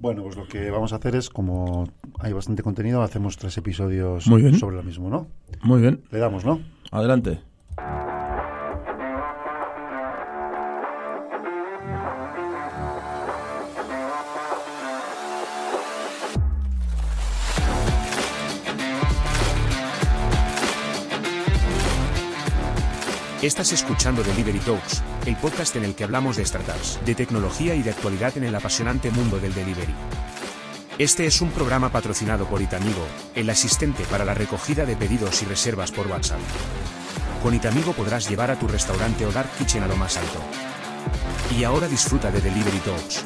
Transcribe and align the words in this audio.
Bueno, 0.00 0.22
pues 0.22 0.34
lo 0.36 0.48
que 0.48 0.70
vamos 0.70 0.94
a 0.94 0.96
hacer 0.96 1.14
es, 1.14 1.28
como 1.28 1.86
hay 2.18 2.32
bastante 2.32 2.62
contenido, 2.62 3.02
hacemos 3.02 3.36
tres 3.36 3.56
episodios 3.58 4.26
Muy 4.26 4.40
bien. 4.40 4.58
sobre 4.58 4.76
lo 4.76 4.82
mismo, 4.82 5.10
¿no? 5.10 5.28
Muy 5.62 5.82
bien. 5.82 6.02
Le 6.10 6.18
damos, 6.18 6.44
¿no? 6.44 6.60
Adelante. 6.90 7.40
Estás 23.42 23.72
escuchando 23.72 24.22
Delivery 24.22 24.58
Talks, 24.58 25.02
el 25.24 25.34
podcast 25.34 25.74
en 25.76 25.84
el 25.84 25.94
que 25.94 26.04
hablamos 26.04 26.36
de 26.36 26.44
startups, 26.44 27.00
de 27.06 27.14
tecnología 27.14 27.74
y 27.74 27.82
de 27.82 27.88
actualidad 27.88 28.36
en 28.36 28.44
el 28.44 28.54
apasionante 28.54 29.10
mundo 29.10 29.40
del 29.40 29.54
delivery. 29.54 29.94
Este 30.98 31.24
es 31.24 31.40
un 31.40 31.50
programa 31.50 31.90
patrocinado 31.90 32.44
por 32.44 32.60
Itamigo, 32.60 33.02
el 33.34 33.48
asistente 33.48 34.04
para 34.10 34.26
la 34.26 34.34
recogida 34.34 34.84
de 34.84 34.94
pedidos 34.94 35.40
y 35.40 35.46
reservas 35.46 35.90
por 35.90 36.06
WhatsApp. 36.08 36.38
Con 37.42 37.54
Itamigo 37.54 37.94
podrás 37.94 38.28
llevar 38.28 38.50
a 38.50 38.58
tu 38.58 38.68
restaurante 38.68 39.24
o 39.24 39.32
dark 39.32 39.48
kitchen 39.56 39.84
a 39.84 39.88
lo 39.88 39.96
más 39.96 40.18
alto. 40.18 40.38
Y 41.58 41.64
ahora 41.64 41.88
disfruta 41.88 42.30
de 42.30 42.42
Delivery 42.42 42.80
Talks. 42.80 43.24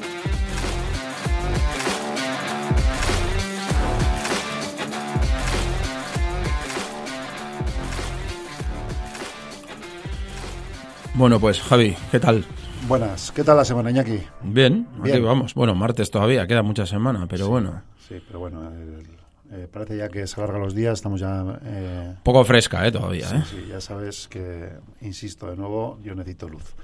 Bueno, 11.14 11.38
pues 11.38 11.60
Javi, 11.60 11.94
¿qué 12.10 12.18
tal? 12.20 12.44
Buenas, 12.88 13.30
¿qué 13.32 13.44
tal 13.44 13.56
la 13.56 13.64
semana, 13.64 13.90
Iñaki? 13.90 14.18
Bien, 14.42 14.86
Bien. 15.02 15.16
aquí 15.16 15.24
vamos. 15.24 15.54
Bueno, 15.54 15.74
martes 15.74 16.10
todavía, 16.10 16.46
queda 16.46 16.62
mucha 16.62 16.86
semana, 16.86 17.26
pero 17.28 17.48
bueno. 17.48 17.82
Sí, 18.08 18.16
pero 18.26 18.40
bueno, 18.40 18.68
el- 18.70 19.06
eh, 19.52 19.68
parece 19.72 19.96
ya 19.96 20.08
que 20.08 20.26
se 20.26 20.40
alargan 20.40 20.62
los 20.62 20.74
días, 20.74 20.94
estamos 20.94 21.20
ya... 21.20 21.44
eh, 21.64 22.14
Poco 22.24 22.44
fresca, 22.44 22.84
¿eh? 22.86 22.90
Todavía, 22.90 23.28
sí, 23.28 23.36
¿eh? 23.36 23.42
sí, 23.48 23.64
ya 23.68 23.80
sabes 23.80 24.26
que, 24.28 24.70
insisto 25.02 25.48
de 25.48 25.56
nuevo, 25.56 25.98
yo 26.02 26.14
necesito 26.14 26.48
luz. 26.48 26.74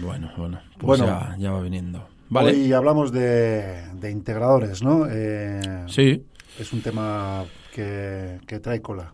Bueno, 0.00 0.30
bueno, 0.36 0.60
pues 0.78 1.00
Bueno. 1.00 1.06
ya, 1.06 1.36
ya 1.38 1.50
va 1.52 1.60
viniendo. 1.60 2.08
Vale. 2.30 2.52
Hoy 2.52 2.72
hablamos 2.72 3.12
de, 3.12 3.84
de 3.94 4.10
integradores, 4.10 4.82
¿no? 4.82 5.06
Eh, 5.10 5.84
Sí, 5.88 6.24
Es 6.58 6.72
un 6.72 6.80
tema 6.80 7.44
que, 7.74 8.40
que 8.46 8.60
trae 8.60 8.80
cola. 8.80 9.12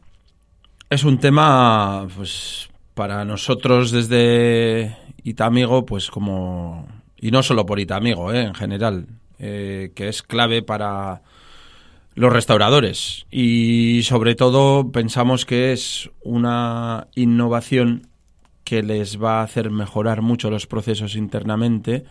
es 0.89 1.03
un 1.05 1.19
tema, 1.19 2.07
pues, 2.17 2.70
para 2.95 3.25
nosotros 3.25 3.91
desde 3.91 4.97
Itamigo, 5.23 5.87
pues 5.87 6.11
como... 6.11 6.87
Y 7.17 7.31
no 7.31 7.43
solo 7.43 7.67
por 7.67 7.81
Itamigo, 7.81 8.33
¿eh? 8.33 8.43
En 8.43 8.55
general, 8.55 9.07
eh, 9.39 9.93
que 9.95 10.09
es 10.09 10.23
clave 10.23 10.63
para 10.63 11.23
los 12.15 12.33
restauradores. 12.33 13.27
Y 13.31 14.03
sobre 14.05 14.35
todo 14.35 14.91
pensamos 14.91 15.45
que 15.45 15.73
es 15.73 16.11
una 16.23 17.09
innovación 17.15 18.09
que 18.65 18.83
les 18.83 19.23
va 19.23 19.41
a 19.41 19.43
hacer 19.43 19.71
mejorar 19.71 20.23
mucho 20.23 20.51
los 20.51 20.67
procesos 20.67 21.17
internamente, 21.17 22.05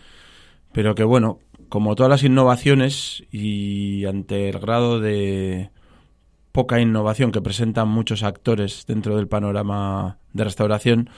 pero 0.73 0.95
que 0.95 1.03
bueno, 1.03 1.39
como 1.69 1.95
todas 1.95 2.09
las 2.09 2.23
innovaciones 2.23 3.23
y 3.31 4.05
ante 4.05 4.49
el 4.49 4.59
grado 4.59 4.99
de 4.99 5.69
poca 6.51 6.79
innovación 6.79 7.31
que 7.31 7.41
presentan 7.41 7.87
muchos 7.87 8.23
actores 8.23 8.85
dentro 8.87 9.15
del 9.15 9.27
panorama 9.27 10.17
de 10.33 10.43
restauración, 10.43 11.09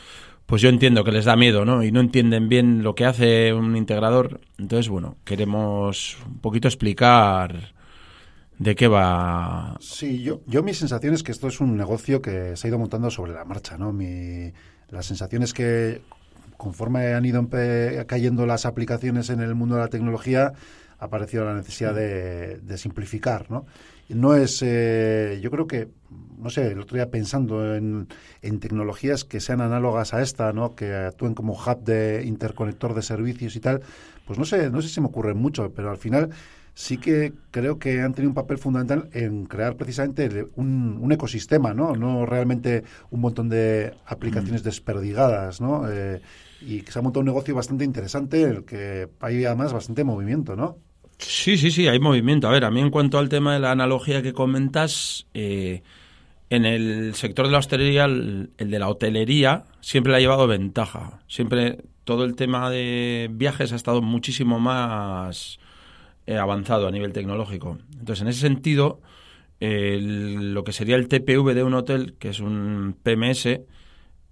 pues 0.46 0.62
yo 0.62 0.69
entiendo 0.69 1.03
que 1.03 1.12
les 1.12 1.25
da 1.25 1.36
miedo, 1.36 1.64
¿no? 1.64 1.84
Y 1.84 1.92
no 1.92 2.02
entienden 2.02 2.50
bien 2.50 2.84
lo 2.84 2.96
que 2.96 3.06
hace 3.06 3.53
un 3.53 3.78
integrador. 3.78 4.41
Entonces, 4.58 4.90
bueno, 4.90 5.18
queremos 5.24 6.18
un 6.28 6.40
poquito 6.40 6.68
explicar 6.68 7.74
de 8.58 8.75
qué 8.75 8.88
va. 8.88 9.78
Sí, 9.80 10.22
yo, 10.22 10.41
yo 10.46 10.62
mi 10.62 10.74
sensación 10.74 11.14
es 11.14 11.24
que 11.24 11.31
esto 11.31 11.47
es 11.47 11.62
un 11.62 11.78
negocio 11.78 12.22
que 12.22 12.56
se 12.58 12.68
ha 12.68 12.70
ido 12.70 12.80
montando 12.80 13.09
sobre 13.09 13.34
la 13.34 13.46
marcha, 13.46 13.78
¿no? 13.78 13.94
Mi, 13.94 14.52
la 14.90 15.02
sensación 15.03 15.41
es 15.44 15.53
que 15.53 16.02
conforme 16.58 17.14
han 17.14 17.25
ido 17.25 17.47
cayendo 18.06 18.46
las 18.46 18.66
aplicaciones 18.66 19.30
en 19.30 19.40
el 19.40 19.56
mundo 19.56 19.75
de 19.75 19.81
la 19.81 19.88
tecnología, 19.88 20.53
ha 21.00 21.06
aparecido 21.06 21.44
la 21.44 21.56
necesidad 21.56 21.96
de, 21.96 22.58
de 22.59 22.78
simplificar, 22.78 23.50
¿no? 23.50 23.66
No 24.13 24.35
es, 24.35 24.61
eh, 24.61 25.39
yo 25.41 25.51
creo 25.51 25.67
que, 25.67 25.89
no 26.38 26.49
sé, 26.49 26.72
el 26.72 26.79
otro 26.79 26.95
día 26.95 27.09
pensando 27.09 27.75
en, 27.75 28.07
en 28.41 28.59
tecnologías 28.59 29.23
que 29.23 29.39
sean 29.39 29.61
análogas 29.61 30.13
a 30.13 30.22
esta, 30.22 30.53
¿no? 30.53 30.75
Que 30.75 30.94
actúen 30.94 31.33
como 31.33 31.53
hub 31.53 31.83
de 31.83 32.23
interconector 32.25 32.94
de 32.94 33.01
servicios 33.01 33.55
y 33.55 33.59
tal, 33.59 33.81
pues 34.25 34.38
no 34.39 34.45
sé, 34.45 34.69
no 34.69 34.81
sé 34.81 34.89
si 34.89 35.01
me 35.01 35.07
ocurre 35.07 35.33
mucho, 35.33 35.72
pero 35.73 35.89
al 35.89 35.97
final 35.97 36.29
sí 36.73 36.97
que 36.97 37.33
creo 37.51 37.79
que 37.79 38.01
han 38.01 38.13
tenido 38.13 38.29
un 38.29 38.35
papel 38.35 38.57
fundamental 38.57 39.09
en 39.13 39.45
crear 39.45 39.75
precisamente 39.75 40.47
un, 40.55 40.97
un 41.01 41.11
ecosistema, 41.11 41.73
¿no? 41.73 41.95
No 41.95 42.25
realmente 42.25 42.83
un 43.09 43.22
montón 43.22 43.49
de 43.49 43.93
aplicaciones 44.05 44.63
desperdigadas, 44.63 45.61
¿no? 45.61 45.89
Eh, 45.89 46.22
y 46.61 46.81
que 46.81 46.91
se 46.91 46.99
ha 46.99 47.01
montado 47.01 47.22
un 47.22 47.28
negocio 47.28 47.55
bastante 47.55 47.83
interesante, 47.85 48.41
en 48.43 48.49
el 48.49 48.66
que 48.66 49.09
hay 49.19 49.45
además 49.45 49.73
bastante 49.73 50.03
movimiento, 50.03 50.55
¿no? 50.55 50.78
Sí, 51.22 51.58
sí, 51.58 51.72
sí, 51.72 51.88
hay 51.88 52.00
movimiento. 52.00 52.48
A 52.48 52.52
ver, 52.52 52.66
a 52.66 52.72
mí 52.72 52.80
en 52.82 52.90
cuanto 52.90 53.18
al 53.20 53.30
tema 53.30 53.54
de 53.54 53.59
la 53.59 53.72
analogía 53.72 54.22
que 54.22 54.34
comentas, 54.34 55.28
eh, 55.34 55.84
en 56.50 56.66
el 56.66 57.16
sector 57.16 57.48
de 57.48 57.52
la 57.54 57.59
hostelería, 57.59 58.06
el, 58.06 58.52
el 58.58 58.72
de 58.72 58.80
la 58.80 58.90
hotelería, 58.90 59.66
siempre 59.82 60.12
le 60.12 60.18
ha 60.18 60.22
llevado 60.22 60.48
ventaja. 60.48 61.22
Siempre 61.28 61.80
todo 62.06 62.26
el 62.26 62.36
tema 62.36 62.70
de 62.70 63.30
viajes 63.32 63.74
ha 63.74 63.76
estado 63.78 64.02
muchísimo 64.02 64.59
más 64.59 65.59
eh, 66.28 66.38
avanzado 66.38 66.88
a 66.88 66.92
nivel 66.92 67.14
tecnológico. 67.14 67.78
Entonces, 68.00 68.22
en 68.24 68.28
ese 68.30 68.42
sentido, 68.42 69.02
el- 69.59 70.53
lo 70.53 70.64
que 70.64 70.74
sería 70.74 70.96
el 70.98 71.08
TPV 71.08 71.53
de 71.56 71.64
un 71.64 71.74
hotel, 71.76 72.16
que 72.20 72.30
es 72.30 72.40
un 72.40 72.98
PMS, 73.03 73.66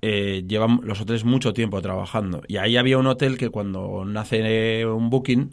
eh, 0.01 0.43
llevan 0.47 0.81
los 0.83 1.01
hoteles 1.01 1.25
mucho 1.25 1.53
tiempo 1.53 1.81
trabajando. 1.81 2.41
Y 2.47 2.57
ahí 2.57 2.77
había 2.77 2.97
un 2.97 3.07
hotel 3.07 3.37
que 3.37 3.49
cuando 3.49 4.05
nace 4.05 4.85
un 4.85 5.09
booking 5.09 5.51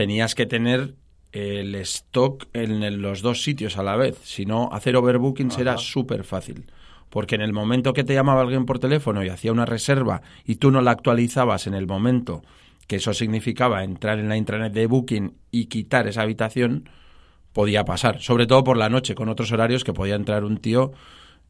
tenías 0.00 0.34
que 0.34 0.46
tener 0.46 0.94
el 1.30 1.74
stock 1.74 2.46
en 2.54 3.02
los 3.02 3.20
dos 3.20 3.42
sitios 3.42 3.76
a 3.76 3.82
la 3.82 3.96
vez. 3.96 4.18
Si 4.24 4.46
no, 4.46 4.70
hacer 4.72 4.96
overbookings 4.96 5.58
era 5.58 5.76
súper 5.76 6.24
fácil. 6.24 6.72
Porque 7.10 7.34
en 7.34 7.42
el 7.42 7.52
momento 7.52 7.92
que 7.92 8.02
te 8.02 8.14
llamaba 8.14 8.40
alguien 8.40 8.64
por 8.64 8.78
teléfono 8.78 9.22
y 9.22 9.28
hacía 9.28 9.52
una 9.52 9.66
reserva 9.66 10.22
y 10.46 10.54
tú 10.54 10.70
no 10.70 10.80
la 10.80 10.92
actualizabas 10.92 11.66
en 11.66 11.74
el 11.74 11.86
momento, 11.86 12.42
que 12.86 12.96
eso 12.96 13.12
significaba 13.12 13.84
entrar 13.84 14.18
en 14.18 14.30
la 14.30 14.38
intranet 14.38 14.72
de 14.72 14.86
Booking 14.86 15.34
y 15.50 15.66
quitar 15.66 16.08
esa 16.08 16.22
habitación, 16.22 16.88
podía 17.52 17.84
pasar. 17.84 18.22
Sobre 18.22 18.46
todo 18.46 18.64
por 18.64 18.78
la 18.78 18.88
noche, 18.88 19.14
con 19.14 19.28
otros 19.28 19.52
horarios 19.52 19.84
que 19.84 19.92
podía 19.92 20.14
entrar 20.14 20.44
un 20.44 20.56
tío 20.56 20.92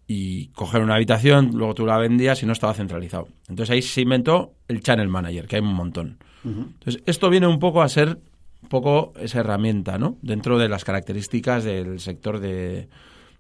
y 0.08 0.48
coger 0.48 0.82
una 0.82 0.96
habitación, 0.96 1.52
luego 1.54 1.75
tú 1.75 1.86
la 1.86 1.98
vendías 1.98 2.42
y 2.42 2.46
no 2.46 2.52
estaba 2.52 2.75
centralizado. 2.75 3.28
Entonces 3.48 3.70
ahí 3.70 3.82
se 3.82 4.00
inventó 4.00 4.54
el 4.66 4.80
Channel 4.80 5.06
Manager, 5.06 5.46
que 5.46 5.54
hay 5.54 5.62
un 5.62 5.72
montón. 5.72 6.19
Entonces 6.42 7.00
esto 7.06 7.30
viene 7.30 7.46
un 7.46 7.60
poco 7.60 7.80
a 7.80 7.88
ser 7.88 8.19
poco 8.70 9.12
esa 9.20 9.40
herramienta, 9.40 9.99
¿no? 9.99 10.17
Dentro 10.22 10.58
de 10.58 10.69
las 10.69 10.84
características 10.84 11.64
del 11.64 12.00
sector 12.00 12.38
de, 12.38 12.88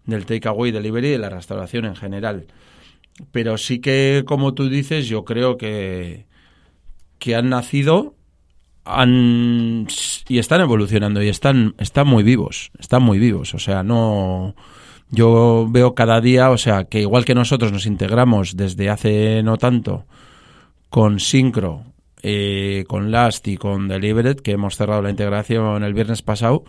del 0.04 0.26
takeaway, 0.26 0.72
delivery 0.72 1.06
y 1.06 1.12
de 1.12 1.18
la 1.18 1.30
restauración 1.30 1.86
en 1.86 1.96
general. 1.96 2.48
Pero 3.32 3.56
sí 3.56 3.78
que, 3.78 4.24
como 4.26 4.54
tú 4.54 4.68
dices, 4.68 5.08
yo 5.08 5.24
creo 5.24 5.56
que, 5.56 6.26
que 7.18 7.36
han 7.36 7.48
nacido 7.48 8.16
han 8.84 9.86
y 10.26 10.38
están 10.38 10.62
evolucionando 10.62 11.22
y 11.22 11.28
están 11.28 11.74
están 11.78 12.08
muy 12.08 12.24
vivos, 12.24 12.72
están 12.78 13.02
muy 13.02 13.18
vivos, 13.18 13.54
o 13.54 13.58
sea, 13.58 13.82
no 13.82 14.56
yo 15.10 15.68
veo 15.70 15.94
cada 15.94 16.20
día, 16.20 16.50
o 16.50 16.58
sea, 16.58 16.84
que 16.84 17.00
igual 17.00 17.24
que 17.24 17.34
nosotros 17.34 17.72
nos 17.72 17.86
integramos 17.86 18.56
desde 18.56 18.88
hace 18.90 19.42
no 19.44 19.58
tanto 19.58 20.06
con 20.88 21.20
Syncro, 21.20 21.84
eh, 22.22 22.84
con 22.88 23.10
Last 23.10 23.46
y 23.48 23.56
con 23.56 23.88
Delivered, 23.88 24.36
que 24.36 24.52
hemos 24.52 24.76
cerrado 24.76 25.02
la 25.02 25.10
integración 25.10 25.82
el 25.82 25.94
viernes 25.94 26.22
pasado, 26.22 26.64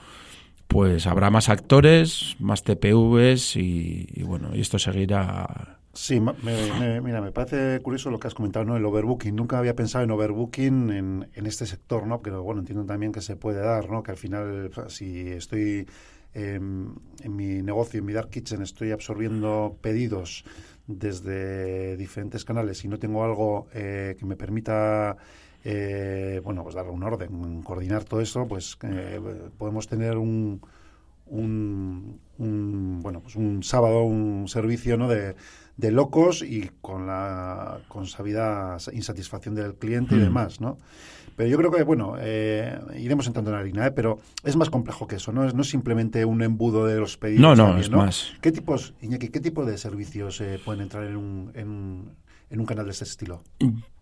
pues 0.68 1.08
habrá 1.08 1.30
más 1.30 1.50
actores, 1.50 2.36
más 2.40 2.64
TPVs 2.64 3.58
y, 3.58 4.24
bueno, 4.24 4.52
y 4.54 4.62
esto 4.62 4.80
seguirá 4.80 5.78
Sí, 5.94 6.22
me, 6.22 6.32
me, 6.80 7.02
mira, 7.02 7.20
me 7.20 7.34
parece 7.34 7.82
curioso 7.82 8.10
lo 8.10 8.18
que 8.18 8.28
has 8.28 8.34
comentado, 8.34 8.64
¿no? 8.64 8.78
El 8.78 8.86
overbooking. 8.86 9.36
Nunca 9.36 9.60
había 9.60 9.76
pensado 9.76 10.06
en 10.06 10.12
overbooking 10.12 10.90
en, 10.90 11.30
en 11.34 11.46
este 11.46 11.66
sector, 11.66 12.08
¿no? 12.08 12.22
Pero 12.22 12.44
bueno, 12.44 12.62
entiendo 12.62 12.86
también 12.86 13.12
que 13.12 13.20
se 13.20 13.36
puede 13.36 13.60
dar, 13.60 13.90
¿no? 13.90 14.02
Que 14.02 14.12
al 14.12 14.18
final, 14.18 14.72
si 14.88 15.28
estoy 15.28 15.86
eh, 16.34 16.56
en 16.56 17.36
mi 17.36 17.62
negocio, 17.62 18.00
en 18.00 18.06
mi 18.06 18.14
Dark 18.14 18.30
Kitchen, 18.30 18.62
estoy 18.62 18.92
absorbiendo 18.92 19.78
pedidos 19.82 20.46
desde 21.00 21.98
diferentes 21.98 22.46
canales 22.46 22.84
y 22.84 22.88
no 22.88 22.98
tengo 23.00 23.24
algo 23.24 23.68
eh, 23.74 24.16
que 24.18 24.26
me 24.26 24.36
permita 24.36 25.18
eh, 25.64 26.42
bueno, 26.44 26.64
pues 26.64 26.76
darle 26.76 26.92
un 26.92 27.04
orden, 27.04 27.62
coordinar 27.62 28.04
todo 28.04 28.22
eso, 28.22 28.48
pues 28.48 28.78
eh, 28.82 29.20
podemos 29.58 29.88
tener 29.88 30.18
un, 30.18 30.62
un, 31.28 32.20
un, 32.42 33.00
bueno, 33.02 33.22
pues 33.22 33.36
un 33.36 33.64
sábado, 33.64 34.04
un 34.04 34.48
servicio 34.48 34.98
¿no? 34.98 35.08
de, 35.08 35.36
de 35.78 35.92
locos 35.92 36.42
y 36.42 36.70
con 36.82 37.08
la 37.08 37.80
con 37.88 38.06
sabida 38.08 38.78
insatisfacción 38.94 39.56
del 39.56 39.76
cliente 39.76 40.16
y 40.16 40.20
Mm. 40.20 40.22
demás, 40.22 40.62
¿no? 40.62 40.78
Pero 41.38 41.50
yo 41.50 41.58
creo 41.58 41.72
que, 41.72 41.84
bueno, 41.84 42.16
eh, 42.20 42.78
iremos 43.00 43.26
entrando 43.26 43.50
en 43.52 43.56
la 43.56 43.62
harina, 43.62 43.88
¿eh? 43.88 43.92
pero 43.92 44.20
es 44.44 44.56
más 44.58 44.70
complejo 44.70 45.08
que 45.08 45.16
eso, 45.16 45.32
¿no? 45.32 45.46
Es, 45.48 45.54
no 45.56 45.62
es 45.62 45.70
simplemente 45.70 46.26
un 46.26 46.42
embudo 46.44 46.86
de 46.86 47.00
los 47.00 47.18
pedidos. 47.18 47.42
No, 47.42 47.56
no, 47.56 47.64
también, 47.68 47.82
es 47.86 47.90
más. 47.90 48.34
¿Qué 48.42 48.52
tipos, 48.52 48.94
Iñaki, 49.02 49.30
qué 49.30 49.40
tipo 49.40 49.66
de 49.66 49.78
servicios 49.78 50.42
eh, 50.42 50.60
pueden 50.64 50.82
entrar 50.82 51.06
en 51.06 51.16
un, 51.16 51.52
en, 51.56 52.10
en 52.50 52.60
un 52.60 52.66
canal 52.66 52.86
de 52.86 52.92
este 52.92 53.06
estilo? 53.06 53.42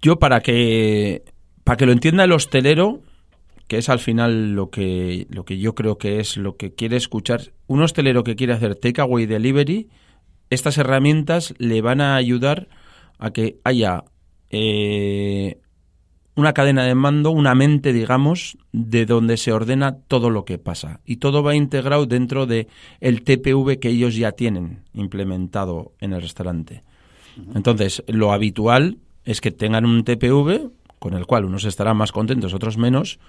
Yo 0.01 0.17
para 0.17 0.41
que 0.41 1.23
para 1.63 1.77
que 1.77 1.85
lo 1.85 1.91
entienda 1.91 2.23
el 2.23 2.31
hostelero, 2.31 3.01
que 3.69 3.77
es 3.77 3.87
al 3.87 3.99
final 3.99 4.55
lo 4.55 4.71
que 4.71 5.27
lo 5.29 5.45
que 5.45 5.59
yo 5.59 5.75
creo 5.75 5.99
que 5.99 6.19
es 6.19 6.37
lo 6.37 6.57
que 6.57 6.73
quiere 6.73 6.97
escuchar, 6.97 7.53
un 7.67 7.83
hostelero 7.83 8.23
que 8.23 8.35
quiere 8.35 8.53
hacer 8.53 8.75
takeaway 8.75 9.27
delivery, 9.27 9.89
estas 10.49 10.79
herramientas 10.79 11.53
le 11.59 11.81
van 11.81 12.01
a 12.01 12.15
ayudar 12.15 12.67
a 13.19 13.29
que 13.29 13.59
haya 13.63 14.05
eh, 14.49 15.59
una 16.35 16.53
cadena 16.53 16.83
de 16.83 16.95
mando, 16.95 17.29
una 17.29 17.53
mente, 17.53 17.93
digamos, 17.93 18.57
de 18.71 19.05
donde 19.05 19.37
se 19.37 19.51
ordena 19.51 19.97
todo 19.99 20.31
lo 20.31 20.45
que 20.45 20.57
pasa. 20.57 21.01
Y 21.05 21.17
todo 21.17 21.43
va 21.43 21.53
integrado 21.53 22.07
dentro 22.07 22.47
de 22.47 22.67
el 23.01 23.21
TPV 23.21 23.77
que 23.79 23.89
ellos 23.89 24.15
ya 24.15 24.31
tienen 24.31 24.83
implementado 24.93 25.93
en 25.99 26.13
el 26.13 26.23
restaurante. 26.23 26.83
Entonces, 27.53 28.03
lo 28.07 28.31
habitual 28.31 28.97
es 29.25 29.41
que 29.41 29.51
tengan 29.51 29.85
un 29.85 30.03
TPV 30.03 30.71
con 30.97 31.13
el 31.13 31.27
cual 31.27 31.45
unos 31.45 31.65
estarán 31.65 31.97
más 31.97 32.11
contentos, 32.11 32.53
otros 32.53 32.77
menos, 32.77 33.19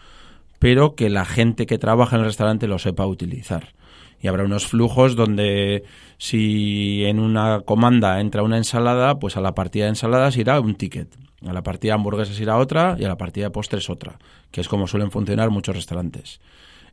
pero 0.60 0.94
que 0.94 1.08
la 1.08 1.24
gente 1.24 1.66
que 1.66 1.78
trabaja 1.78 2.14
en 2.14 2.20
el 2.20 2.26
restaurante 2.26 2.68
lo 2.68 2.78
sepa 2.78 3.06
utilizar. 3.06 3.72
Y 4.20 4.28
habrá 4.28 4.44
unos 4.44 4.66
flujos 4.66 5.16
donde 5.16 5.84
si 6.18 7.02
en 7.06 7.18
una 7.18 7.62
comanda 7.62 8.20
entra 8.20 8.42
una 8.42 8.58
ensalada, 8.58 9.18
pues 9.18 9.38
a 9.38 9.40
la 9.40 9.54
partida 9.54 9.84
de 9.84 9.90
ensaladas 9.90 10.36
irá 10.36 10.60
un 10.60 10.74
ticket. 10.74 11.16
A 11.46 11.54
la 11.54 11.62
partida 11.62 11.92
de 11.92 11.94
hamburguesas 11.94 12.38
irá 12.38 12.58
otra 12.58 12.96
y 12.98 13.04
a 13.04 13.08
la 13.08 13.16
partida 13.16 13.46
de 13.46 13.50
postres 13.50 13.88
otra, 13.88 14.18
que 14.50 14.60
es 14.60 14.68
como 14.68 14.86
suelen 14.86 15.10
funcionar 15.10 15.48
muchos 15.48 15.74
restaurantes. 15.74 16.40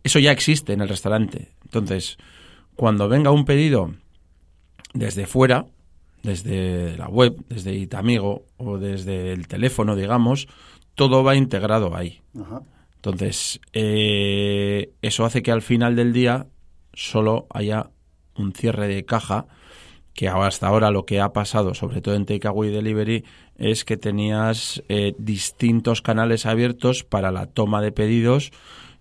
Eso 0.02 0.20
ya 0.20 0.32
existe 0.32 0.72
en 0.72 0.80
el 0.80 0.88
restaurante. 0.88 1.50
Entonces, 1.66 2.18
cuando 2.78 3.10
venga 3.10 3.32
un 3.32 3.44
pedido 3.44 3.92
desde 4.94 5.26
fuera, 5.26 5.66
desde 6.24 6.96
la 6.96 7.10
web, 7.10 7.36
desde 7.50 7.76
Itamigo 7.76 8.46
o 8.56 8.78
desde 8.78 9.34
el 9.34 9.50
teléfono, 9.50 9.98
digamos, 9.98 10.48
todo 10.96 11.26
va 11.26 11.36
integrado 11.36 11.94
ahí. 11.94 12.22
Ajá. 12.40 12.62
Entonces, 12.98 13.62
eh, 13.74 14.92
eso 15.02 15.26
hace 15.26 15.42
que 15.42 15.52
al 15.52 15.62
final 15.62 15.96
del 15.96 16.14
día 16.14 16.48
solo 16.94 17.48
haya 17.50 17.90
un 18.36 18.54
cierre 18.54 18.88
de 18.88 19.06
caja, 19.06 19.48
que 20.14 20.28
hasta 20.28 20.68
ahora 20.68 20.90
lo 20.90 21.06
que 21.06 21.22
ha 21.22 21.32
pasado, 21.32 21.76
sobre 21.76 22.02
todo 22.02 22.16
en 22.16 22.26
Takeaway 22.26 22.72
Delivery, 22.72 23.24
es 23.56 23.86
que 23.86 23.98
tenías 23.98 24.82
eh, 24.90 25.14
distintos 25.20 26.02
canales 26.02 26.46
abiertos 26.48 27.04
para 27.04 27.32
la 27.32 27.46
toma 27.46 27.82
de 27.82 27.92
pedidos 27.92 28.52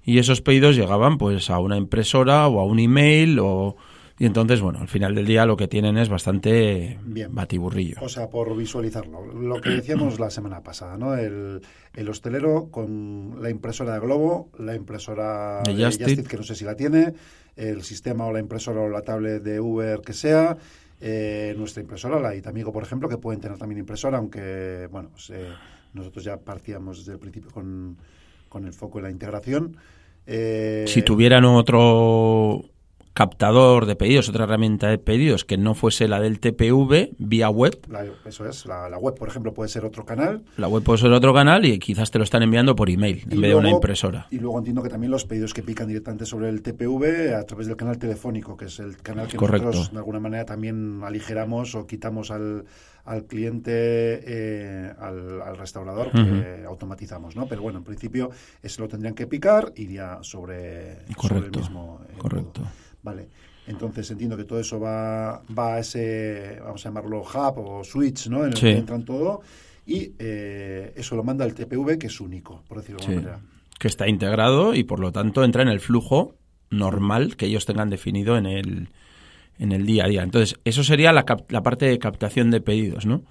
y 0.04 0.19
esos 0.19 0.43
pedidos 0.43 0.76
llegaban 0.76 1.16
pues 1.19 1.50
a 1.50 1.58
una 1.58 1.76
impresora 1.78 2.46
o 2.46 2.60
a 2.60 2.64
un 2.64 2.78
email 2.78 3.38
o 3.40 3.76
y 4.19 4.27
entonces 4.27 4.61
bueno 4.61 4.81
al 4.81 4.89
final 4.89 5.15
del 5.15 5.27
día 5.27 5.45
lo 5.47 5.57
que 5.57 5.69
tienen 5.69 5.99
es 5.99 6.09
bastante 6.09 6.99
Bien. 7.05 7.35
batiburrillo 7.35 7.97
O 8.01 8.09
sea, 8.09 8.29
por 8.29 8.57
visualizarlo. 8.57 9.27
Lo 9.27 9.61
que 9.61 9.71
decíamos 9.71 10.19
la 10.19 10.31
semana 10.31 10.63
pasada, 10.63 10.97
¿no? 10.97 11.15
El, 11.15 11.61
el 11.95 12.09
hostelero 12.09 12.69
con 12.71 13.43
la 13.43 13.51
impresora 13.51 13.95
de 13.95 14.01
Globo, 14.01 14.51
la 14.59 14.75
impresora 14.75 15.63
De 15.65 15.75
de 15.75 15.85
Just 15.85 15.99
Just 15.99 16.09
Eat. 16.09 16.19
Eat, 16.19 16.29
que 16.29 16.37
no 16.37 16.43
sé 16.43 16.55
si 16.55 16.65
la 16.65 16.77
tiene, 16.77 17.15
el 17.57 17.83
sistema 17.83 18.27
o 18.27 18.33
la 18.33 18.41
impresora 18.41 18.81
o 18.81 18.89
la 18.89 19.03
tablet 19.03 19.43
de 19.43 19.61
Uber 19.61 20.01
que 20.01 20.13
sea, 20.13 20.57
eh, 21.01 21.55
nuestra 21.57 21.83
impresora, 21.83 22.19
la 22.21 22.35
Itamigo, 22.35 22.73
por 22.73 22.83
ejemplo, 22.83 23.09
que 23.09 23.19
pueden 23.19 23.41
tener 23.41 23.59
también 23.59 23.79
impresora, 23.79 24.19
aunque, 24.19 24.89
bueno, 24.91 25.11
pues, 25.11 25.31
eh, 25.31 25.49
nosotros 25.93 26.25
ya 26.25 26.39
partíamos 26.39 26.99
desde 26.99 27.13
el 27.13 27.19
principio 27.19 27.51
con, 27.51 27.97
con 28.49 28.65
el 28.65 28.73
foco 28.73 28.99
en 28.99 29.05
la 29.05 29.11
integración. 29.11 29.77
Eh, 30.27 30.85
si 30.89 31.03
tuvieran 31.03 31.45
otro 31.45 32.65
captador 33.17 33.87
de 33.87 33.97
pedidos, 33.97 34.29
otra 34.29 34.45
herramienta 34.45 34.89
de 34.89 34.99
pedidos 34.99 35.47
que 35.47 35.57
no 35.57 35.75
fuese 35.75 36.07
la 36.07 36.21
del 36.21 36.39
TPV 36.39 37.15
vía 37.19 37.49
web, 37.49 37.79
la- 37.89 38.05
eso 38.27 38.47
es, 38.47 38.67
la, 38.67 38.91
la 38.91 38.99
web, 38.99 39.15
por 39.15 39.29
ejemplo, 39.29 39.55
puede 39.55 39.71
ser 39.71 39.87
otro 39.87 40.05
canal. 40.05 40.43
la 40.59 40.69
web 40.69 40.83
puede 40.83 40.99
ser 40.99 41.11
otro 41.13 41.33
canal 41.33 41.65
y 41.65 41.79
quizás 41.79 42.11
te 42.11 42.19
lo 42.19 42.25
están 42.25 42.43
enviando 42.43 42.77
por 42.77 42.91
email 42.91 43.23
en 43.31 43.39
Y 43.39 43.41
vez 43.41 43.51
de 43.51 43.55
una 43.57 43.71
impresora. 43.71 44.27
Y 44.31 44.39
luego 44.39 44.59
entiendo 44.59 44.83
que 44.83 44.91
también 44.91 45.11
los 45.11 45.25
pedidos 45.25 45.55
que 45.55 45.63
pican 45.63 45.89
directamente 45.89 46.27
sobre 46.27 46.51
el 46.51 46.61
TPV 46.61 47.35
a 47.35 47.43
través 47.45 47.67
del 47.69 47.77
canal 47.77 47.97
telefónico, 47.99 48.55
que 48.55 48.67
es 48.67 48.79
el 48.81 48.99
canal 48.99 49.29
que 49.29 49.39
Correcto. 49.39 49.69
nosotros 49.69 49.93
de 49.93 49.99
alguna 49.99 50.21
manera 50.21 50.45
también 50.45 51.01
aligeramos 51.03 51.75
o 51.75 51.87
quitamos 51.87 52.31
al, 52.31 52.65
al 53.07 53.25
cliente, 53.25 53.71
eh, 54.27 54.93
al, 54.99 55.41
al 55.41 55.57
restaurador, 55.57 56.11
que 56.13 56.65
automatizamos, 56.67 57.35
¿no? 57.35 57.47
Pero 57.47 57.63
bueno, 57.63 57.79
en 57.79 57.85
principio 57.85 58.31
ese 58.63 58.83
lo 58.83 58.89
tendrían 58.89 59.15
que 59.15 59.27
picar, 59.27 59.73
iría 59.77 60.19
sobre, 60.21 60.99
sobre 61.19 61.39
el 61.47 61.51
mismo. 61.51 62.01
eh, 62.11 62.15
correcto. 62.19 62.61
modo. 62.61 62.70
Vale. 63.06 63.29
Entonces 63.69 64.10
entiendo 64.10 64.36
que 64.36 64.44
todo 64.44 64.60
eso 64.60 64.79
va, 64.79 65.43
va 65.58 65.75
a 65.75 65.79
ese, 65.79 66.58
vamos 66.63 66.84
a 66.84 66.89
llamarlo 66.91 67.22
hub 67.22 67.58
o 67.58 67.82
switch, 67.84 68.29
¿no? 68.29 68.41
En 68.44 68.51
el 68.53 68.56
Sí. 68.56 68.67
que 68.67 68.77
entran 68.77 69.05
todo. 69.05 69.41
Y 69.86 70.13
eh, 70.19 70.93
eso 70.96 71.17
lo 71.17 71.22
manda 71.25 71.44
el 71.44 71.55
TPV, 71.55 71.96
que 71.98 72.08
es 72.08 72.20
único, 72.20 72.63
por 72.69 72.79
decirlo 72.79 72.98
de 72.98 73.05
Sí. 73.06 73.13
alguna 73.13 73.31
manera. 73.32 73.46
que 73.79 73.89
está 73.89 74.08
integrado 74.08 74.75
y 74.75 74.84
por 74.84 75.01
lo 75.01 75.13
tanto 75.13 75.44
entra 75.44 75.60
en 75.63 75.69
el 75.69 75.81
flujo 75.81 76.34
normal 76.70 77.36
que 77.36 77.44
ellos 77.46 77.67
tengan 77.67 77.91
definido 77.91 78.39
en 78.39 78.46
el, 78.46 78.89
en 79.58 79.70
el 79.72 79.84
día 79.84 80.05
a 80.06 80.08
día. 80.08 80.22
Entonces, 80.22 80.58
eso 80.65 80.82
sería 80.82 81.13
la, 81.13 81.25
cap- 81.25 81.51
la 81.53 81.63
parte 81.63 81.84
de 81.86 81.98
captación 81.98 82.51
de 82.51 82.63
pedidos, 82.63 83.05
¿no? 83.05 83.22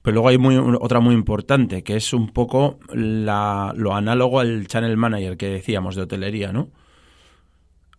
Pero 0.00 0.14
luego 0.14 0.28
hay 0.30 0.38
muy, 0.38 0.56
otra 0.80 1.00
muy 1.00 1.14
importante, 1.14 1.82
que 1.82 1.94
es 1.96 2.12
un 2.14 2.28
poco 2.30 2.78
la- 2.94 3.74
lo 3.76 3.94
análogo 3.94 4.40
al 4.40 4.66
channel 4.66 4.96
manager 4.96 5.36
que 5.36 5.48
decíamos 5.50 5.94
de 5.94 6.02
hotelería, 6.02 6.52
¿no? 6.52 6.70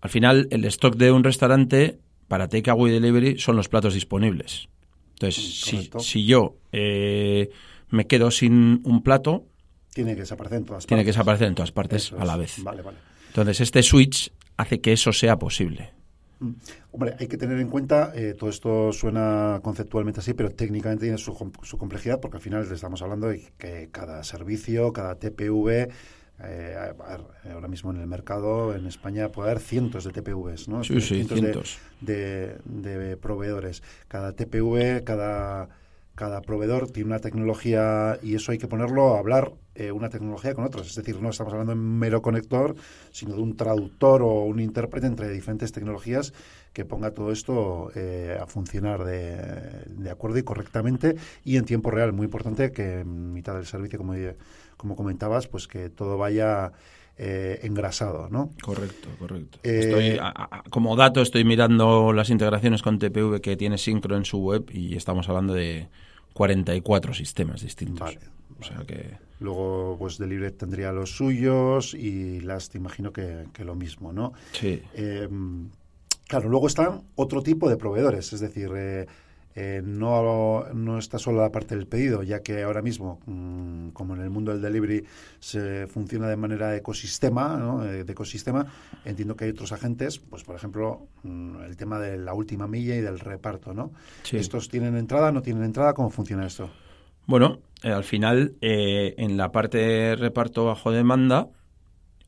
Al 0.04 0.10
final, 0.10 0.50
el 0.52 0.66
stock 0.66 0.98
de 0.98 1.14
un 1.14 1.24
restaurante 1.24 1.98
para 2.28 2.50
takeaway 2.50 2.92
delivery 2.92 3.40
son 3.40 3.56
los 3.56 3.70
platos 3.70 3.94
disponibles. 3.94 4.68
Entonces, 5.14 5.62
si, 5.62 5.78
correcto. 5.78 6.00
si 6.02 6.26
yo 6.26 6.58
eh, 6.74 7.50
me 7.90 8.06
quedo 8.06 8.30
sin 8.30 8.82
un 8.84 9.02
plato, 9.02 9.46
Tiene 9.94 10.14
que 10.16 10.22
desaparecer 10.22 10.58
en 10.58 10.66
todas 10.66 10.86
tiene 10.86 11.04
que 11.04 11.06
partes. 11.06 11.16
desaparecer 11.16 11.48
en 11.48 11.56
todas 11.56 11.72
partes 11.72 12.04
Eso 12.08 12.20
a 12.20 12.26
la 12.26 12.36
vez. 12.36 12.62
Vale, 12.62 12.82
vale. 12.82 12.98
Entonces, 13.28 13.62
este 13.62 13.82
switch 13.82 14.34
hace 14.58 14.82
que 14.82 14.92
eso 14.92 15.14
sea 15.14 15.40
posible. 15.40 15.92
Hombre, 16.92 17.16
hay 17.18 17.28
que 17.28 17.38
tener 17.38 17.58
en 17.62 17.70
cuenta, 17.70 18.12
eh, 18.14 18.36
todo 18.38 18.50
esto 18.50 18.92
suena 18.92 19.62
conceptualmente 19.64 20.20
así, 20.20 20.34
pero 20.34 20.50
técnicamente 20.50 21.06
tiene 21.06 21.18
su, 21.18 21.34
su 21.62 21.78
complejidad, 21.78 22.20
porque 22.20 22.36
al 22.36 22.44
final 22.44 22.68
le 22.68 22.76
estamos 22.76 23.02
hablando 23.02 23.30
de 23.30 23.54
que 23.58 23.88
cada 23.90 24.22
servicio, 24.26 24.92
cada 24.92 25.16
TPV, 25.16 25.88
eh, 26.42 26.76
ahora 27.52 27.68
mismo 27.68 27.92
en 27.92 28.00
el 28.00 28.08
mercado, 28.08 28.76
en 28.76 28.86
España, 28.88 29.30
puede 29.30 29.52
haber 29.52 29.62
cientos 29.62 30.04
de 30.04 30.12
TPVs, 30.12 30.68
¿no? 30.68 30.84
Sí, 30.84 31.00
sí, 31.00 31.24
cientos. 31.24 31.80
De, 32.02 32.58
de 32.66 33.18
proveedores. 33.18 33.84
Cada 34.08 34.34
TPV, 34.34 35.04
cada, 35.04 35.70
cada 36.16 36.42
proveedor 36.42 36.92
tiene 36.92 37.08
una 37.08 37.20
tecnología 37.20 38.20
y 38.22 38.36
eso 38.36 38.52
hay 38.52 38.58
que 38.58 38.68
ponerlo 38.68 39.16
a 39.16 39.20
hablar 39.20 39.54
eh, 39.76 39.92
una 39.92 40.10
tecnología 40.10 40.54
con 40.54 40.66
otras. 40.66 40.88
Es 40.88 40.96
decir, 40.96 41.20
no 41.20 41.30
estamos 41.30 41.52
hablando 41.54 41.74
de 41.74 41.80
un 41.80 41.98
mero 41.98 42.22
conector, 42.22 42.76
sino 43.12 43.36
de 43.36 43.42
un 43.42 43.58
traductor 43.58 44.22
o 44.22 44.44
un 44.44 44.60
intérprete 44.60 45.08
entre 45.08 45.30
diferentes 45.30 45.72
tecnologías 45.72 46.34
que 46.74 46.86
ponga 46.86 47.12
todo 47.12 47.32
esto 47.32 47.92
eh, 47.96 48.38
a 48.40 48.46
funcionar 48.46 49.04
de, 49.04 49.86
de 49.88 50.12
acuerdo 50.12 50.38
y 50.38 50.44
correctamente 50.44 51.16
y 51.44 51.58
en 51.58 51.66
tiempo 51.66 51.90
real. 51.90 52.14
Muy 52.14 52.26
importante 52.26 52.72
que 52.72 53.00
en 53.00 53.34
mitad 53.34 53.56
del 53.56 53.66
servicio, 53.66 53.98
como, 53.98 54.14
como 54.84 54.98
comentabas, 54.98 55.48
pues 55.48 55.66
que 55.70 55.90
todo 55.90 56.18
vaya 56.18 56.74
eh, 57.18 57.62
engrasado, 57.64 58.28
¿no? 58.30 58.50
Correcto, 58.62 59.08
correcto. 59.18 59.60
Eh, 59.64 59.80
Estoy, 59.86 60.18
a- 60.20 60.34
a- 60.58 60.64
como 60.70 60.98
dato, 60.98 61.22
estoy 61.22 61.46
mirando 61.46 62.12
las 62.12 62.30
integraciones 62.30 62.82
con 62.82 63.00
TPV 63.00 63.40
que 63.40 63.56
tiene 63.56 63.78
Syncro 63.78 64.18
en 64.18 64.26
su 64.26 64.40
web 64.40 64.66
y 64.74 64.98
estamos 64.98 65.30
hablando 65.30 65.54
de 65.54 65.88
44 66.34 67.14
sistemas 67.14 67.62
distintos. 67.62 68.02
Vale, 68.02 68.20
O 68.60 68.64
sea 68.64 68.80
que... 68.86 69.18
Luego, 69.40 69.96
pues 69.98 70.18
Delivery 70.18 70.52
tendría 70.52 70.92
los 70.92 71.16
suyos 71.16 71.94
y 71.94 72.42
Last 72.42 72.76
imagino 72.76 73.14
que, 73.14 73.46
que 73.54 73.64
lo 73.64 73.76
mismo, 73.76 74.12
¿no? 74.12 74.34
Sí. 74.52 74.82
Eh, 74.94 75.30
claro, 76.28 76.50
luego 76.50 76.68
están 76.68 77.04
otro 77.16 77.42
tipo 77.42 77.70
de 77.70 77.78
proveedores, 77.78 78.34
es 78.34 78.40
decir, 78.42 78.70
eh, 79.56 79.82
no, 79.84 80.66
no 80.74 80.98
está 80.98 81.20
solo 81.20 81.42
la 81.42 81.52
parte 81.52 81.76
del 81.76 81.88
pedido, 81.88 82.24
ya 82.24 82.42
que 82.42 82.64
ahora 82.64 82.82
mismo, 82.82 83.20
mm, 83.26 83.90
como 83.90 84.16
en 84.16 84.22
el 84.22 84.30
mundo 84.30 84.52
del 84.52 84.62
delivery 84.62 85.06
se 85.40 85.88
funciona 85.88 86.28
de 86.28 86.36
manera 86.36 86.76
ecosistema, 86.76 87.58
¿no? 87.58 87.86
Eh, 87.86 88.04
de 88.04 88.12
ecosistema, 88.12 88.66
entiendo 89.06 89.36
que 89.36 89.46
hay 89.46 89.52
otros 89.52 89.72
agentes, 89.72 90.20
pues 90.20 90.44
por 90.44 90.56
ejemplo, 90.56 91.08
mm, 91.24 91.62
el 91.64 91.78
tema 91.78 92.00
de 92.00 92.18
la 92.18 92.34
última 92.34 92.68
milla 92.68 92.96
y 92.96 93.02
del 93.02 93.20
reparto, 93.20 93.74
¿no? 93.74 93.92
Sí. 94.24 94.38
¿Estos 94.38 94.70
tienen 94.70 94.96
entrada, 94.98 95.32
no 95.32 95.42
tienen 95.42 95.64
entrada? 95.64 95.94
¿Cómo 95.94 96.10
funciona 96.10 96.46
esto? 96.46 96.70
Bueno, 97.26 97.60
eh, 97.84 97.92
al 97.92 98.04
final, 98.04 98.56
eh, 98.62 99.16
en 99.18 99.38
la 99.38 99.52
parte 99.52 99.78
de 99.78 100.16
reparto 100.16 100.66
bajo 100.66 100.92
demanda, 100.92 101.48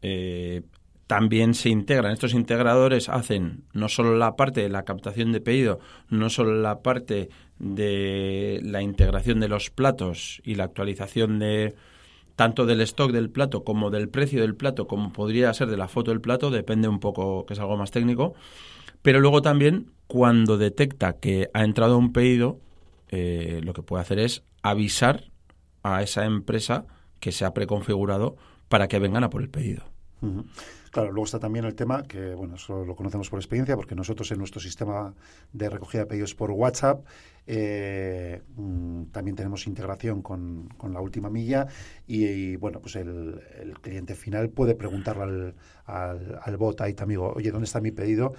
eh, 0.01 0.61
también 1.07 1.53
se 1.53 1.69
integran. 1.69 2.11
Estos 2.11 2.33
integradores 2.33 3.09
hacen 3.09 3.63
no 3.73 3.89
solo 3.89 4.17
la 4.17 4.35
parte 4.35 4.61
de 4.61 4.69
la 4.69 4.83
captación 4.83 5.31
de 5.31 5.41
pedido, 5.41 5.79
no 6.09 6.29
solo 6.29 6.55
la 6.55 6.81
parte 6.81 7.29
de 7.59 8.59
la 8.63 8.81
integración 8.81 9.39
de 9.39 9.47
los 9.47 9.69
platos 9.69 10.41
y 10.43 10.55
la 10.55 10.65
actualización 10.65 11.39
de 11.39 11.75
tanto 12.35 12.65
del 12.65 12.81
stock 12.81 13.11
del 13.11 13.29
plato 13.29 13.63
como 13.63 13.89
del 13.89 14.09
precio 14.09 14.41
del 14.41 14.55
plato, 14.55 14.87
como 14.87 15.13
podría 15.13 15.53
ser 15.53 15.69
de 15.69 15.77
la 15.77 15.87
foto 15.87 16.11
del 16.11 16.21
plato, 16.21 16.49
depende 16.49 16.87
un 16.87 16.99
poco, 16.99 17.45
que 17.45 17.53
es 17.53 17.59
algo 17.59 17.77
más 17.77 17.91
técnico. 17.91 18.33
Pero 19.01 19.19
luego 19.19 19.41
también, 19.41 19.91
cuando 20.07 20.57
detecta 20.57 21.13
que 21.13 21.49
ha 21.53 21.63
entrado 21.63 21.97
un 21.97 22.11
pedido, 22.11 22.59
eh, 23.09 23.61
lo 23.63 23.73
que 23.73 23.83
puede 23.83 24.01
hacer 24.01 24.19
es 24.19 24.43
avisar 24.63 25.25
a 25.83 26.01
esa 26.01 26.25
empresa 26.25 26.85
que 27.19 27.31
se 27.31 27.45
ha 27.45 27.53
preconfigurado 27.53 28.35
para 28.67 28.87
que 28.87 28.99
vengan 28.99 29.23
a 29.23 29.29
por 29.29 29.41
el 29.41 29.49
pedido. 29.49 29.94
Claro, 30.91 31.11
luego 31.11 31.25
está 31.25 31.39
también 31.39 31.65
el 31.65 31.75
tema 31.75 32.03
que, 32.03 32.33
bueno, 32.33 32.55
eso 32.55 32.85
lo 32.85 32.95
conocemos 32.95 33.29
por 33.29 33.37
experiencia, 33.39 33.75
porque 33.75 33.95
nosotros 33.95 34.31
en 34.31 34.37
nuestro 34.37 34.61
sistema 34.61 35.13
de 35.51 35.69
recogida 35.69 36.03
de 36.03 36.07
pedidos 36.07 36.35
por 36.35 36.51
WhatsApp 36.51 37.03
eh, 37.47 38.41
mm, 38.55 39.05
también 39.11 39.35
tenemos 39.35 39.67
integración 39.67 40.21
con, 40.21 40.69
con 40.77 40.93
la 40.93 41.01
última 41.01 41.29
milla 41.29 41.67
y, 42.07 42.55
bueno, 42.55 42.79
pues 42.79 42.95
el, 42.95 43.41
el 43.59 43.79
cliente 43.81 44.15
final 44.15 44.49
puede 44.49 44.73
preguntarle 44.73 45.23
al, 45.23 45.55
al, 45.85 46.39
al 46.41 46.57
bot, 46.57 46.79
ahí 46.79 46.95
amigo, 46.97 47.33
oye, 47.35 47.51
¿dónde 47.51 47.65
está 47.65 47.81
mi 47.81 47.91
pedido? 47.91 48.33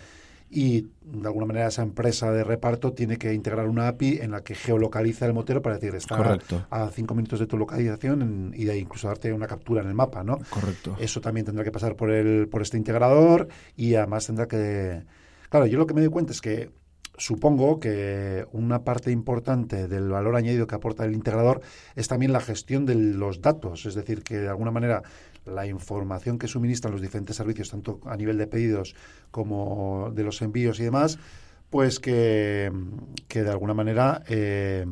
Y 0.48 0.82
de 1.02 1.26
alguna 1.26 1.46
manera 1.46 1.66
esa 1.66 1.82
empresa 1.82 2.30
de 2.30 2.44
reparto 2.44 2.92
tiene 2.92 3.16
que 3.18 3.34
integrar 3.34 3.68
una 3.68 3.88
API 3.88 4.18
en 4.22 4.30
la 4.30 4.42
que 4.42 4.54
geolocaliza 4.54 5.26
el 5.26 5.34
motero 5.34 5.60
para 5.60 5.74
decir 5.76 5.94
está 5.94 6.16
Correcto. 6.16 6.64
a 6.70 6.88
cinco 6.90 7.14
minutos 7.14 7.40
de 7.40 7.46
tu 7.46 7.56
localización 7.58 8.22
en- 8.22 8.52
y 8.56 8.64
de 8.64 8.78
incluso 8.78 9.08
darte 9.08 9.32
una 9.32 9.46
captura 9.48 9.82
en 9.82 9.88
el 9.88 9.94
mapa, 9.94 10.22
¿no? 10.22 10.38
Correcto. 10.50 10.96
Eso 11.00 11.20
también 11.20 11.46
tendrá 11.46 11.64
que 11.64 11.72
pasar 11.72 11.96
por 11.96 12.10
el 12.10 12.48
por 12.48 12.62
este 12.62 12.76
integrador 12.76 13.48
y 13.76 13.94
además 13.96 14.26
tendrá 14.26 14.46
que 14.46 15.02
claro, 15.50 15.66
yo 15.66 15.78
lo 15.78 15.86
que 15.86 15.94
me 15.94 16.00
doy 16.00 16.10
cuenta 16.10 16.32
es 16.32 16.40
que 16.40 16.70
supongo 17.18 17.80
que 17.80 18.44
una 18.52 18.84
parte 18.84 19.10
importante 19.10 19.88
del 19.88 20.08
valor 20.10 20.36
añadido 20.36 20.66
que 20.66 20.74
aporta 20.74 21.04
el 21.04 21.14
integrador 21.14 21.60
es 21.94 22.08
también 22.08 22.32
la 22.32 22.40
gestión 22.40 22.84
de 22.84 22.94
los 22.94 23.40
datos, 23.40 23.86
es 23.86 23.94
decir, 23.94 24.22
que 24.22 24.36
de 24.36 24.48
alguna 24.48 24.70
manera 24.70 25.02
la 25.46 25.66
información 25.66 26.38
que 26.38 26.48
suministran 26.48 26.92
los 26.92 27.00
diferentes 27.00 27.36
servicios, 27.36 27.70
tanto 27.70 28.00
a 28.04 28.16
nivel 28.16 28.36
de 28.38 28.46
pedidos 28.46 28.94
como 29.30 30.10
de 30.14 30.24
los 30.24 30.42
envíos 30.42 30.80
y 30.80 30.84
demás, 30.84 31.18
pues 31.70 31.98
que, 32.00 32.70
que 33.28 33.42
de 33.42 33.50
alguna 33.50 33.74
manera 33.74 34.22
eh, 34.28 34.84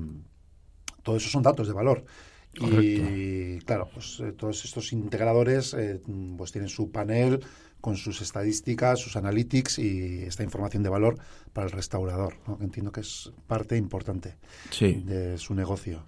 todo 1.02 1.16
eso 1.16 1.28
son 1.28 1.42
datos 1.42 1.66
de 1.68 1.74
valor. 1.74 2.04
Y 2.60 3.58
claro, 3.60 3.88
pues 3.92 4.20
eh, 4.20 4.32
todos 4.32 4.64
estos 4.64 4.92
integradores 4.92 5.74
eh, 5.74 6.00
pues 6.36 6.52
tienen 6.52 6.68
su 6.68 6.90
panel 6.90 7.40
con 7.80 7.96
sus 7.96 8.22
estadísticas, 8.22 9.00
sus 9.00 9.16
analytics 9.16 9.78
y 9.78 10.22
esta 10.22 10.42
información 10.42 10.82
de 10.82 10.88
valor 10.88 11.18
para 11.52 11.66
el 11.66 11.72
restaurador, 11.72 12.36
¿no? 12.46 12.56
que 12.56 12.64
entiendo 12.64 12.92
que 12.92 13.00
es 13.00 13.32
parte 13.46 13.76
importante 13.76 14.36
Sí. 14.70 15.02
de 15.04 15.36
su 15.36 15.54
negocio. 15.54 16.04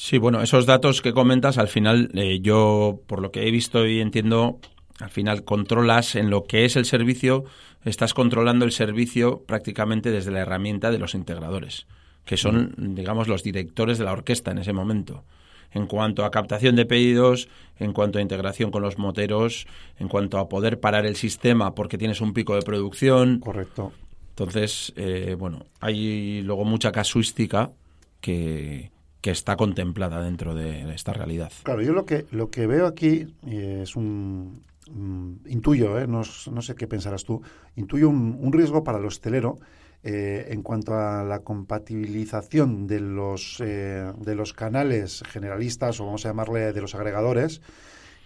Sí, 0.00 0.16
bueno, 0.16 0.40
esos 0.40 0.64
datos 0.64 1.02
que 1.02 1.12
comentas, 1.12 1.58
al 1.58 1.66
final, 1.66 2.12
eh, 2.14 2.38
yo, 2.40 3.00
por 3.08 3.20
lo 3.20 3.32
que 3.32 3.48
he 3.48 3.50
visto 3.50 3.84
y 3.84 4.00
entiendo, 4.00 4.60
al 5.00 5.10
final 5.10 5.42
controlas 5.42 6.14
en 6.14 6.30
lo 6.30 6.44
que 6.44 6.64
es 6.64 6.76
el 6.76 6.84
servicio, 6.84 7.42
estás 7.84 8.14
controlando 8.14 8.64
el 8.64 8.70
servicio 8.70 9.42
prácticamente 9.44 10.12
desde 10.12 10.30
la 10.30 10.38
herramienta 10.38 10.92
de 10.92 11.00
los 11.00 11.16
integradores, 11.16 11.88
que 12.24 12.36
son, 12.36 12.74
digamos, 12.76 13.26
los 13.26 13.42
directores 13.42 13.98
de 13.98 14.04
la 14.04 14.12
orquesta 14.12 14.52
en 14.52 14.58
ese 14.58 14.72
momento. 14.72 15.24
En 15.72 15.88
cuanto 15.88 16.24
a 16.24 16.30
captación 16.30 16.76
de 16.76 16.86
pedidos, 16.86 17.48
en 17.80 17.92
cuanto 17.92 18.20
a 18.20 18.22
integración 18.22 18.70
con 18.70 18.82
los 18.82 18.98
moteros, 18.98 19.66
en 19.98 20.06
cuanto 20.06 20.38
a 20.38 20.48
poder 20.48 20.78
parar 20.78 21.06
el 21.06 21.16
sistema 21.16 21.74
porque 21.74 21.98
tienes 21.98 22.20
un 22.20 22.34
pico 22.34 22.54
de 22.54 22.62
producción. 22.62 23.40
Correcto. 23.40 23.92
Entonces, 24.28 24.92
eh, 24.94 25.34
bueno, 25.36 25.66
hay 25.80 26.40
luego 26.42 26.64
mucha 26.64 26.92
casuística 26.92 27.72
que, 28.20 28.92
que 29.20 29.30
está 29.30 29.56
contemplada 29.56 30.22
dentro 30.22 30.54
de 30.54 30.94
esta 30.94 31.12
realidad. 31.12 31.52
Claro, 31.64 31.82
yo 31.82 31.92
lo 31.92 32.04
que, 32.04 32.26
lo 32.30 32.50
que 32.50 32.66
veo 32.66 32.86
aquí 32.86 33.34
es 33.46 33.96
un... 33.96 34.62
intuyo, 35.46 35.98
¿eh? 35.98 36.06
no, 36.06 36.22
no 36.52 36.62
sé 36.62 36.74
qué 36.74 36.86
pensarás 36.86 37.24
tú, 37.24 37.42
intuyo 37.76 38.08
un, 38.08 38.38
un 38.40 38.52
riesgo 38.52 38.84
para 38.84 38.98
el 38.98 39.04
hostelero 39.04 39.58
eh, 40.04 40.46
en 40.50 40.62
cuanto 40.62 40.94
a 40.94 41.24
la 41.24 41.40
compatibilización 41.40 42.86
de 42.86 43.00
los, 43.00 43.60
eh, 43.60 44.12
de 44.16 44.34
los 44.36 44.52
canales 44.52 45.24
generalistas, 45.28 46.00
o 46.00 46.06
vamos 46.06 46.24
a 46.24 46.28
llamarle 46.28 46.72
de 46.72 46.80
los 46.80 46.94
agregadores, 46.94 47.60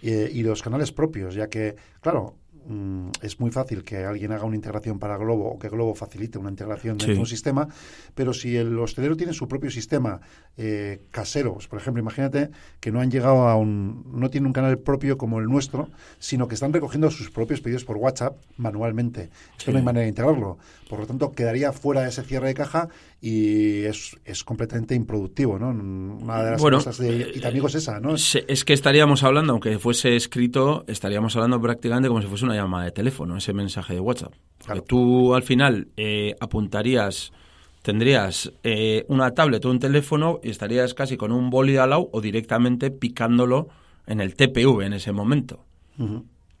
eh, 0.03 0.29
y 0.31 0.43
los 0.43 0.61
canales 0.61 0.91
propios, 0.91 1.33
ya 1.33 1.47
que, 1.47 1.75
claro, 2.01 2.35
mm, 2.67 3.09
es 3.21 3.39
muy 3.39 3.51
fácil 3.51 3.83
que 3.83 4.03
alguien 4.05 4.31
haga 4.31 4.45
una 4.45 4.55
integración 4.55 4.99
para 4.99 5.17
Globo 5.17 5.49
o 5.51 5.59
que 5.59 5.69
Globo 5.69 5.93
facilite 5.95 6.37
una 6.37 6.49
integración 6.49 6.97
dentro 6.97 7.07
Sí. 7.07 7.13
de 7.13 7.19
un 7.19 7.25
sistema, 7.25 7.67
pero 8.15 8.33
si 8.33 8.55
el 8.57 8.77
hostelero 8.79 9.15
tiene 9.15 9.33
su 9.33 9.47
propio 9.47 9.69
sistema 9.71 10.19
eh, 10.57 11.01
casero, 11.11 11.53
pues, 11.55 11.67
por 11.67 11.79
ejemplo, 11.79 12.01
imagínate 12.01 12.49
que 12.79 12.91
no 12.91 12.99
han 13.01 13.09
llegado 13.09 13.47
a 13.47 13.55
un, 13.55 14.05
no 14.13 14.29
tiene 14.29 14.47
un 14.47 14.53
canal 14.53 14.77
propio 14.79 15.17
como 15.17 15.39
el 15.39 15.45
nuestro, 15.45 15.89
sino 16.19 16.47
que 16.47 16.53
están 16.55 16.71
recogiendo 16.73 17.09
sus 17.09 17.31
propios 17.31 17.59
pedidos 17.61 17.85
por 17.85 17.97
WhatsApp 17.97 18.37
manualmente. 18.57 19.29
Esto 19.57 19.71
no 19.71 19.77
hay 19.79 19.83
manera 19.83 20.03
de 20.03 20.09
integrarlo. 20.09 20.57
Por 20.89 20.99
lo 20.99 21.07
tanto, 21.07 21.31
quedaría 21.31 21.71
fuera 21.73 22.01
de 22.01 22.09
ese 22.09 22.21
cierre 22.23 22.49
de 22.49 22.53
caja 22.53 22.87
y 23.19 23.83
es, 23.85 24.15
es 24.25 24.43
completamente 24.43 24.93
improductivo, 24.93 25.57
¿no? 25.57 25.69
Una 25.69 26.43
de 26.43 26.51
las 26.51 26.61
Bueno, 26.61 26.77
cosas 26.77 26.97
de 26.99 27.31
Itamigo 27.35 27.67
es 27.67 27.75
esa, 27.75 27.99
¿no? 27.99 28.13
Es 28.15 28.65
que 28.65 28.73
estaríamos 28.73 29.23
hablando, 29.23 29.53
aunque 29.53 29.79
fuese 29.79 30.15
escrito, 30.15 30.83
estaríamos 30.87 31.35
hablando 31.35 31.59
prácticamente 31.59 32.09
como 32.09 32.21
si 32.21 32.27
fuese 32.27 32.45
una 32.45 32.52
llamada 32.55 32.85
de 32.85 32.91
teléfono, 32.91 33.37
ese 33.37 33.53
mensaje 33.53 33.93
de 33.95 33.99
WhatsApp. 33.99 34.33
Claro. 34.65 34.81
tú 34.83 35.35
al 35.35 35.43
final 35.43 35.89
eh, 35.97 36.35
apuntarías, 36.39 37.33
tendrías 37.81 38.49
eh, 38.63 39.03
una 39.09 39.31
tablet 39.31 39.65
o 39.65 39.69
un 39.69 39.79
teléfono 39.79 40.39
y 40.41 40.49
estarías 40.51 40.93
casi 40.93 41.17
con 41.17 41.33
un 41.33 41.49
boli 41.49 41.75
al 41.75 41.89
lado 41.89 42.09
o 42.13 42.21
directamente 42.21 42.89
picándolo 42.89 43.67
en 44.07 44.21
el 44.21 44.35
TPV 44.35 44.83
en 44.85 44.93
ese 44.93 45.11
momento. 45.11 45.65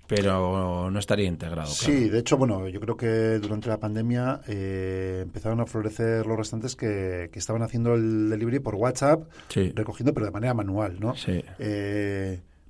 Pero 0.05 0.91
no 0.91 0.99
estaría 0.99 1.27
integrado. 1.27 1.71
claro. 1.79 1.93
Sí, 1.97 2.09
de 2.09 2.19
hecho, 2.19 2.37
bueno, 2.37 2.67
yo 2.67 2.79
creo 2.81 2.97
que 2.97 3.39
durante 3.39 3.69
la 3.69 3.79
pandemia 3.79 4.41
eh, 4.47 5.21
empezaron 5.23 5.61
a 5.61 5.65
florecer 5.65 6.25
los 6.27 6.37
restantes 6.37 6.75
que, 6.75 7.29
que 7.31 7.39
estaban 7.39 7.61
haciendo 7.63 7.93
el 7.95 8.29
delivery 8.29 8.59
por 8.59 8.75
WhatsApp, 8.75 9.23
Sí. 9.47 9.71
recogiendo, 9.73 10.13
pero 10.13 10.25
de 10.25 10.31
manera 10.33 10.53
manual, 10.53 10.99
¿no? 10.99 11.15
Sí. 11.15 11.41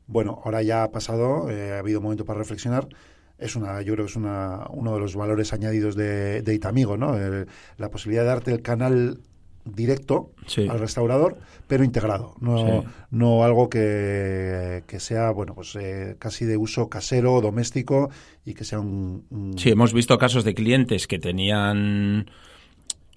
Bueno, 0.05 0.41
ahora 0.45 0.61
ya 0.61 0.83
ha 0.83 0.91
pasado, 0.91 1.47
ha 1.47 1.79
habido 1.79 1.99
un 1.99 2.03
momento 2.03 2.23
para 2.25 2.37
reflexionar. 2.39 2.87
Es 3.37 3.55
una, 3.55 3.81
yo 3.81 3.93
creo 3.93 4.05
que 4.05 4.11
es 4.11 4.15
una, 4.15 4.65
uno 4.69 4.93
de 4.93 4.99
los 4.99 5.15
valores 5.15 5.51
añadidos 5.53 5.95
de, 5.95 6.41
de 6.41 6.53
Itamigo, 6.53 6.97
¿no? 6.97 7.17
El- 7.17 7.47
la 7.77 7.89
posibilidad 7.89 8.23
de 8.23 8.27
darte 8.29 8.51
el 8.51 8.61
canal 8.61 9.19
directo 9.65 10.31
Sí. 10.45 10.67
al 10.69 10.79
restaurador, 10.79 11.37
pero 11.67 11.83
integrado, 11.85 12.35
no, 12.41 12.57
Sí. 12.81 12.87
no 13.11 13.43
algo 13.45 13.69
que, 13.69 14.83
que 14.87 14.99
sea, 14.99 15.31
bueno, 15.31 15.55
pues 15.55 15.75
eh, 15.79 16.15
casi 16.19 16.43
de 16.45 16.57
uso 16.57 16.89
casero, 16.89 17.39
doméstico 17.41 18.09
y 18.45 18.53
que 18.53 18.65
sea 18.65 18.79
un, 18.79 19.25
un- 19.29 19.57
Sí, 19.57 19.69
hemos 19.69 19.93
visto 19.93 20.17
casos 20.17 20.43
de 20.43 20.53
clientes 20.53 21.07
que 21.07 21.17
tenían 21.17 22.29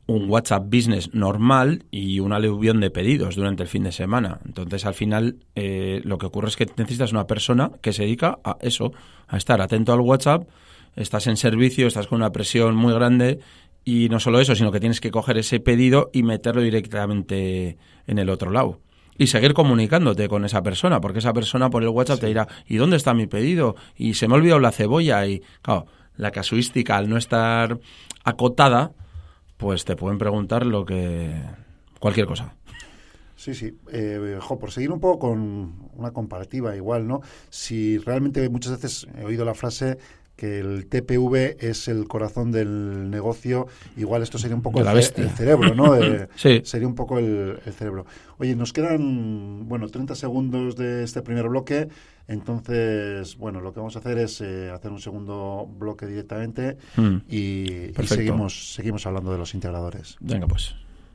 un 0.07 0.31
WhatsApp 0.31 0.65
Business 0.67 1.13
normal 1.15 1.85
y 1.91 2.21
un 2.21 2.33
aluvión 2.33 2.81
de 2.81 2.91
pedidos 2.91 3.35
durante 3.35 3.65
el 3.65 3.69
fin 3.69 3.83
de 3.83 3.93
semana. 3.93 4.39
Entonces, 4.45 4.87
al 4.87 4.95
final, 4.95 5.39
eh, 5.57 6.01
lo 6.05 6.19
que 6.19 6.27
ocurre 6.27 6.49
es 6.49 6.57
que 6.57 6.67
necesitas 6.77 7.13
una 7.13 7.27
persona 7.27 7.73
que 7.83 7.93
se 7.93 8.03
dedica 8.03 8.39
a 8.45 8.57
eso, 8.61 8.93
a 9.27 9.37
estar 9.37 9.61
atento 9.61 9.93
al 9.93 10.01
WhatsApp, 10.01 10.49
estás 10.95 11.27
en 11.27 11.37
servicio, 11.37 11.87
estás 11.87 12.07
con 12.07 12.17
una 12.17 12.31
presión 12.31 12.77
muy 12.77 12.95
grande 12.95 13.41
y 13.85 14.09
no 14.09 14.21
solo 14.21 14.41
eso, 14.41 14.55
sino 14.55 14.71
que 14.71 14.81
tienes 14.81 15.01
que 15.01 15.11
coger 15.11 15.39
ese 15.39 15.61
pedido 15.61 16.11
y 16.13 16.23
meterlo 16.23 16.63
directamente 16.63 17.77
en 18.07 18.19
el 18.19 18.31
otro 18.31 18.51
lado. 18.51 18.81
y 19.19 19.29
seguir 19.29 19.55
comunicándote 19.55 20.29
con 20.29 20.45
esa 20.45 20.63
persona, 20.63 21.01
porque 21.01 21.21
esa 21.21 21.33
persona 21.33 21.71
por 21.71 21.83
el 21.83 21.89
WhatsApp 21.89 22.21
te 22.21 22.27
dirá, 22.27 22.49
¿y 22.67 22.77
dónde 22.77 22.99
está 22.99 23.15
mi 23.15 23.27
pedido? 23.27 23.75
Y 23.97 24.13
se 24.13 24.29
me 24.29 24.35
ha 24.35 24.37
olvidado 24.37 24.61
la 24.61 24.73
cebolla 24.73 25.27
y, 25.27 25.41
claro, 25.63 25.87
la 26.17 26.31
casuística 26.31 26.99
al 26.99 27.09
no 27.09 27.17
estar 27.17 27.79
acotada, 28.25 28.93
pues 29.57 29.85
te 29.85 29.97
pueden 29.97 30.19
preguntar 30.19 30.67
lo 30.67 30.85
que... 30.85 31.35
cualquier 31.99 32.27
cosa. 32.27 32.55
Sí, 33.37 33.55
sí. 33.55 33.77
Eh, 33.93 34.39
jo, 34.41 34.59
por 34.59 34.73
seguir 34.73 34.91
un 34.91 35.01
poco 35.01 35.29
con 35.29 35.91
una 35.95 36.11
comparativa 36.13 36.75
igual, 36.75 37.07
¿no? 37.07 37.21
Si 37.51 37.99
realmente 37.99 38.49
muchas 38.49 38.73
veces 38.73 39.07
he 39.19 39.25
oído 39.25 39.45
la 39.45 39.55
frase 39.55 39.99
que 40.37 40.59
el 40.59 40.87
TPV 40.87 41.57
es 41.61 41.89
el 41.89 42.09
corazón 42.09 42.53
del 42.53 43.11
negocio, 43.11 43.69
igual 43.97 44.23
esto 44.23 44.39
sería 44.39 44.55
un 44.55 44.63
poco 44.63 44.81
el, 44.81 45.03
cerebro, 45.03 45.75
¿no? 45.75 45.97
Eh, 46.03 46.29
Sí. 46.37 46.61
Sería 46.65 46.87
un 46.87 46.95
poco 46.95 47.19
el, 47.19 47.59
el 47.65 47.73
cerebro. 47.73 48.05
Oye, 48.39 48.55
nos 48.55 48.73
quedan, 48.73 49.67
bueno, 49.67 49.89
30 49.89 50.15
segundos 50.15 50.77
de 50.77 51.05
este 51.05 51.23
primer 51.23 51.49
bloque, 51.49 51.89
entonces, 52.29 53.37
bueno, 53.37 53.61
lo 53.61 53.73
que 53.73 53.81
vamos 53.81 53.97
a 53.97 54.01
hacer 54.01 54.19
es 54.19 54.41
eh, 54.41 54.71
hacer 54.71 54.91
un 54.93 55.01
segundo 55.01 55.69
bloque 55.79 56.07
directamente 56.07 56.77
Mm. 56.97 57.17
y, 57.29 57.37
y 58.01 58.07
seguimos, 58.07 58.75
seguimos 58.75 59.07
hablando 59.07 59.33
de 59.33 59.39
los 59.39 59.55
integradores. 59.55 60.17
Venga, 60.21 60.47
pues. 60.47 60.75